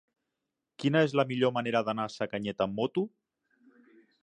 [0.83, 3.07] Quina és la millor manera d'anar a Sacanyet amb moto?